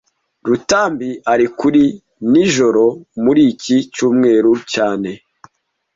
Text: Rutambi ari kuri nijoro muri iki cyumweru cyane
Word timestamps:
Rutambi 0.47 1.09
ari 1.33 1.45
kuri 1.59 1.83
nijoro 2.31 2.83
muri 3.23 3.41
iki 3.51 3.75
cyumweru 3.93 4.51
cyane 4.73 5.11